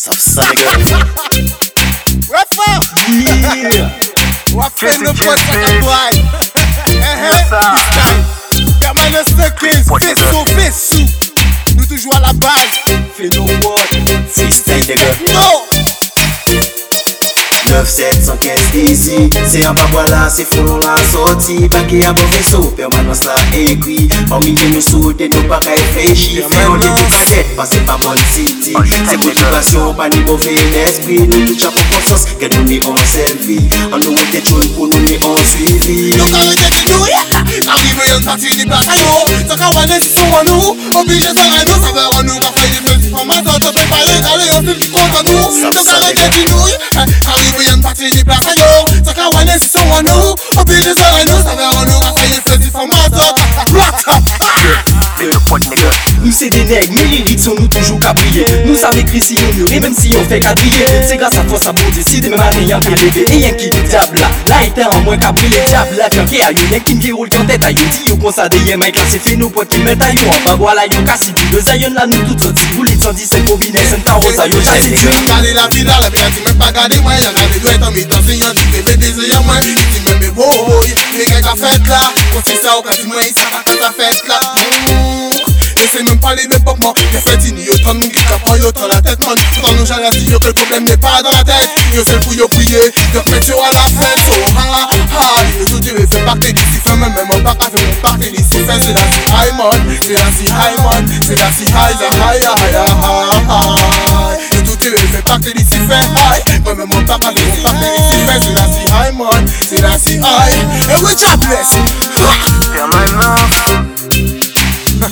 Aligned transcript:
Sapsa 0.00 0.40
nega 0.40 0.70
Wafa 2.30 2.80
Wafa 4.54 4.92
nou 5.02 5.12
poti 5.12 5.58
nan 5.60 5.80
doan 5.82 6.14
Ehe, 6.88 7.32
diskay 7.50 8.14
Permanence 8.80 9.34
de 9.36 9.50
kriz, 9.60 9.84
fesou, 10.00 10.46
fesou 10.54 11.04
Nou 11.76 11.84
toujou 11.84 12.14
a 12.16 12.20
la 12.20 12.32
base. 12.32 12.80
Fais 13.18 13.28
no 13.36 13.44
work, 13.44 13.92
freestyle 14.32 14.86
nega 14.86 15.34
No! 15.34 15.69
9-7 17.84 18.22
san 18.22 18.38
kestezi 18.38 19.30
Se 19.50 19.66
an 19.66 19.74
pa 19.74 20.04
la 20.10 20.28
se 20.30 20.44
foun 20.44 20.80
lan 20.84 20.98
soti 21.12 21.68
Baki 21.68 22.04
a 22.04 22.12
boven 22.12 22.44
sou, 22.44 22.70
permanans 22.76 23.22
la 23.24 23.34
ekwi 23.56 24.08
Pa 24.28 24.36
winye 24.42 24.68
nou 24.72 24.82
sou 24.84 25.12
de 25.16 25.28
nou 25.32 25.48
pa 25.48 25.60
ka 25.64 25.72
efeji 25.72 26.42
Fè 26.44 26.64
yon 26.64 26.80
de 26.82 26.90
tou 26.98 27.08
kadet, 27.14 27.54
pa 27.56 27.64
se 27.68 27.80
pa 27.88 27.96
bon 28.02 28.18
siti 28.34 28.74
Se 28.74 29.16
motivasyon 29.16 29.94
pa 29.96 30.10
ni 30.12 30.20
boven 30.28 30.76
espri 30.84 31.22
Nou 31.24 31.46
tou 31.48 31.56
chapou 31.56 31.86
konsans, 31.94 32.26
gen 32.42 32.52
nou 32.56 32.68
ni 32.68 32.80
an 32.84 33.00
selvi 33.14 33.58
An 33.88 33.98
nou 34.04 34.16
ete 34.26 34.44
choun 34.44 34.66
pou 34.76 34.90
nou 34.90 35.00
ni 35.06 35.16
an 35.16 35.40
suivi. 35.48 36.12
Nou 36.20 36.28
ka 36.28 36.44
rete 36.44 36.68
ki 36.76 36.84
nou 36.90 37.08
ya, 37.08 37.24
arrive 37.32 38.10
yon 38.10 38.28
pati 38.28 38.54
ni 38.58 38.68
plato 38.68 39.00
Sa 39.40 39.56
ka 39.56 39.72
wane 39.78 40.00
si 40.04 40.12
sou 40.18 40.40
an 40.40 40.52
nou, 40.52 40.76
oblige 41.00 41.32
sa 41.32 41.48
reno 41.56 41.80
sa 41.80 41.96
ve 41.96 42.06
wane 42.12 42.19
parler 43.90 44.20
dans 44.22 44.36
les 44.36 44.50
hostels 44.50 44.78
qui 44.78 44.90
comptent 44.90 45.18
à 45.18 45.22
nous 45.22 45.70
Donc 45.72 45.88
arrêtez 45.88 46.28
de 46.28 46.50
nous 46.50 46.66
Arrivez 47.26 47.72
en 47.76 47.80
partie 47.80 48.10
des 48.10 48.24
places 48.24 48.46
à 48.46 49.04
Ça 49.04 49.14
qu'à 49.14 49.28
wanner 49.34 49.58
si 49.60 49.68
ça 49.68 49.80
wannou 49.80 50.34
Au 50.56 50.64
pire 50.64 50.82
des 50.82 51.02
arénos 51.02 51.39
nigga 56.40 56.48
Nou 56.48 56.48
se 56.48 56.48
de 56.48 56.64
neg, 56.64 56.90
men 56.94 57.10
lirik 57.10 57.38
son 57.40 57.54
nou 57.58 57.68
toujou 57.68 57.98
ka 58.00 58.14
priye 58.16 58.44
Nou 58.64 58.76
sa 58.78 58.90
vekri 58.94 59.20
si 59.20 59.36
yon 59.36 59.50
mure, 59.58 59.80
menm 59.82 59.94
si 59.96 60.12
yon 60.12 60.24
fe 60.28 60.38
kadriye 60.40 60.86
Se 61.08 61.18
grasa 61.20 61.42
fos 61.50 61.66
a 61.68 61.72
bon 61.72 61.92
si 62.00 62.20
de 62.20 62.30
men 62.30 62.38
manen 62.40 62.68
yon 62.68 62.80
ke 62.80 62.94
leve 62.96 63.24
E 63.28 63.40
yon 63.42 63.56
ki 63.58 63.68
di 63.68 63.82
diabla, 63.90 64.30
la 64.48 64.60
ete 64.64 64.86
an 64.86 65.04
mwen 65.04 65.20
ka 65.20 65.32
brille 65.36 65.60
Diabla 65.68 66.08
fyanke 66.14 66.40
a 66.40 66.50
yon, 66.54 66.72
yen 66.72 66.84
kin 66.86 67.00
ge 67.02 67.12
roul 67.12 67.28
kyan 67.28 67.44
tet 67.50 67.66
a 67.68 67.72
yon 67.74 67.90
Di 67.92 68.08
yo 68.08 68.16
konsa 68.22 68.48
de 68.48 68.62
yen, 68.64 68.80
men 68.80 68.94
klase 68.96 69.20
fe 69.20 69.36
nou 69.36 69.52
pot 69.52 69.68
ki 69.68 69.82
met 69.84 70.00
a 70.00 70.12
yon 70.14 70.32
An 70.32 70.46
pa 70.46 70.56
wala 70.60 70.86
yon 70.88 71.04
kasi 71.08 71.34
di, 71.34 71.48
le 71.52 71.60
zayon 71.66 71.98
la 71.98 72.06
nou 72.08 72.30
tout 72.30 72.48
soti 72.48 72.70
Roulit 72.76 73.04
san 73.04 73.16
di 73.16 73.28
se 73.28 73.42
kombine, 73.48 73.84
sen 73.90 74.04
ta 74.08 74.16
rosa 74.22 74.48
yo 74.48 74.62
jase 74.64 74.94
di 74.94 75.04
Gade 75.28 75.52
la 75.58 75.68
vida, 75.68 75.98
la 76.00 76.08
vida 76.08 76.30
ti 76.32 76.46
men 76.46 76.56
pa 76.60 76.72
gade 76.72 77.02
mwen 77.04 77.20
Ya 77.20 77.34
gade 77.36 77.60
dwe 77.60 77.76
tan 77.82 77.92
mi 77.92 78.06
danse 78.08 78.38
yon 78.40 78.56
Di 78.56 78.64
bebe 78.72 78.96
deze 79.02 79.28
ya 79.28 79.42
mwen 79.44 79.60
Di 79.68 80.00
men 80.08 80.24
me 80.24 80.32
boy 80.40 80.88
Le 81.18 81.28
gen 81.28 81.44
ka 81.44 81.56
fet 81.60 81.84
la 81.90 82.00
Konti 82.32 82.56
sa 82.62 82.78
ou 82.78 82.86
kasi 82.86 83.04
mwen 83.10 83.28
Sa 83.36 83.52
ka 83.52 83.62
ka 83.66 83.76
sa 83.82 83.92
fet 83.98 84.24
la 84.30 84.39
E 85.90 85.92
se 85.92 86.02
men 86.04 86.18
pale 86.20 86.46
de 86.46 86.58
pop 86.60 86.78
man 86.78 86.94
Ke 86.94 87.18
fet 87.18 87.42
ni 87.50 87.64
yo 87.66 87.74
tan 87.82 87.98
moun 87.98 88.10
ki 88.10 88.22
kapan 88.28 88.62
yo 88.62 88.70
tan 88.70 88.86
la 88.86 89.00
tet 89.02 89.18
man. 89.26 89.34
Tan 89.58 89.74
nou 89.74 89.86
jala 89.86 90.10
di 90.14 90.30
yo 90.30 90.38
ke 90.38 90.52
l 90.52 90.54
problem 90.54 90.84
ne 90.86 90.94
pa 91.02 91.18
dan 91.18 91.34
la 91.34 91.42
tet 91.42 91.66
Yo 91.90 92.04
sel 92.06 92.20
pou 92.22 92.30
yo 92.30 92.46
Yo 92.46 93.22
fet 93.26 93.48
yo 93.48 93.58
a 93.58 93.70
la 93.74 93.86
fet 93.98 94.22
So 94.22 94.38
ha 94.54 94.86
ha 94.86 95.42
Yo 95.58 95.66
tout 95.66 95.82
di 95.82 95.90
ve 95.90 96.06
fe 96.06 96.22
parte 96.22 96.52
di 96.52 96.62
si 96.70 96.78
fe 96.78 96.94
Men 96.94 97.10
men 97.10 97.26
man 97.26 97.42
pa 97.42 97.56
ka 97.58 97.66
fe 97.74 97.82
mon 97.82 97.98
parte 98.04 98.30
di 98.30 98.38
si 98.38 98.62
fe 98.62 98.78
Se 98.78 98.94
la 98.94 99.02
si 99.10 99.18
high 99.34 99.50
man. 99.58 99.82
Se 99.98 100.14
la 100.14 100.30
si 100.30 100.46
high 100.46 100.78
man. 100.78 101.02
Se 101.26 101.34
la 101.34 101.50
si 101.58 101.66
high 101.66 101.98
za 101.98 102.08
high 102.22 102.38
high 102.38 102.70
high 102.70 103.42
high 103.50 104.38
Yo 104.54 104.62
tout 104.62 104.78
di 104.78 104.94
ve 104.94 105.02
fe 105.10 105.22
parte 105.26 105.50
di 105.50 105.64
si 105.66 105.80
fe 105.90 105.98
high. 106.14 106.42
Men 106.62 106.78
men 106.78 106.86
man 106.86 107.02
pa 107.02 107.18
ka 107.18 107.34
fe 107.34 107.42
mon 107.50 107.62
parte 107.66 107.90
di 107.90 108.02
si 108.06 108.18
fe 108.30 108.38
Se 108.38 108.54
la 108.54 108.64
si 108.70 108.82
high 108.94 109.14
man. 109.18 109.42
Se 109.58 109.82
la 109.82 109.98
si 109.98 110.22
high. 110.22 110.54
E 110.86 111.02
we 111.02 111.18
jobless 111.18 111.74
Permanans 112.14 112.59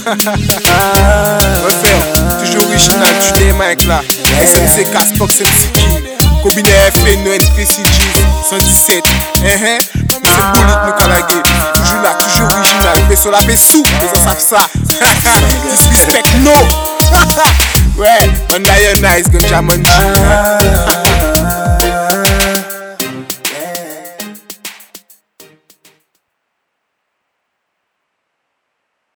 Frère, 0.08 2.00
toujours 2.40 2.66
original, 2.66 3.14
tu 3.20 3.44
les 3.44 3.52
mecs 3.52 3.84
là 3.84 4.00
SMC 4.42 4.90
Casbox 4.90 5.40
MC 5.40 5.72
King 5.74 6.02
Combiné 6.42 6.70
FN, 6.94 7.26
NPC 7.26 7.82
117 8.48 9.04
Eh 9.44 9.48
eh, 9.48 9.78
c'est 9.82 10.18
politique 10.54 10.78
nous 10.86 10.92
calaguer 10.92 11.42
Toujours 11.74 12.02
là, 12.02 12.16
toujours 12.18 12.48
original, 12.56 12.96
fais 13.06 13.16
sur 13.16 13.30
la 13.30 13.40
sous, 13.54 13.82
les 14.00 14.08
gens 14.08 14.24
savent 14.24 14.40
ça. 14.40 14.66
Disrespect 14.88 16.28
no. 16.38 16.52
Ouais, 17.98 18.30
on 18.52 18.54
a 18.54 19.18
nice, 19.18 19.28
gun 19.28 19.40
on 19.60 20.57